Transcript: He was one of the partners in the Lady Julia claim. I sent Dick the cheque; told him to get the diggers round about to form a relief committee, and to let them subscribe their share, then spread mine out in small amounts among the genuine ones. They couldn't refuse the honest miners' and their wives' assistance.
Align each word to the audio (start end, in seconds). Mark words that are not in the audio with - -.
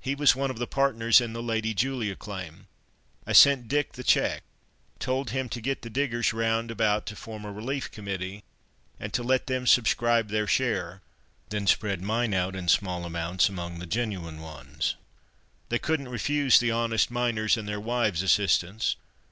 He 0.00 0.14
was 0.14 0.36
one 0.36 0.52
of 0.52 0.60
the 0.60 0.68
partners 0.68 1.20
in 1.20 1.32
the 1.32 1.42
Lady 1.42 1.74
Julia 1.74 2.14
claim. 2.14 2.68
I 3.26 3.32
sent 3.32 3.66
Dick 3.66 3.94
the 3.94 4.04
cheque; 4.04 4.44
told 5.00 5.30
him 5.30 5.48
to 5.48 5.60
get 5.60 5.82
the 5.82 5.90
diggers 5.90 6.32
round 6.32 6.70
about 6.70 7.06
to 7.06 7.16
form 7.16 7.44
a 7.44 7.50
relief 7.50 7.90
committee, 7.90 8.44
and 9.00 9.12
to 9.12 9.24
let 9.24 9.48
them 9.48 9.66
subscribe 9.66 10.28
their 10.28 10.46
share, 10.46 11.02
then 11.48 11.66
spread 11.66 12.02
mine 12.02 12.34
out 12.34 12.54
in 12.54 12.68
small 12.68 13.04
amounts 13.04 13.48
among 13.48 13.80
the 13.80 13.86
genuine 13.86 14.38
ones. 14.38 14.94
They 15.70 15.80
couldn't 15.80 16.06
refuse 16.08 16.60
the 16.60 16.70
honest 16.70 17.10
miners' 17.10 17.56
and 17.56 17.66
their 17.66 17.80
wives' 17.80 18.22
assistance. 18.22 18.94